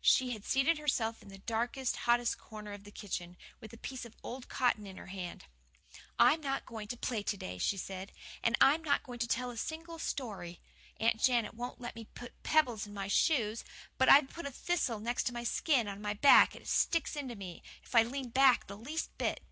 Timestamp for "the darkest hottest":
1.28-2.36